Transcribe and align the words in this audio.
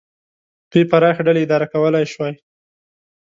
دوی 0.71 0.83
پراخې 0.91 1.21
ډلې 1.27 1.41
اداره 1.45 1.67
کولای 1.73 2.05
شوای. 2.13 2.33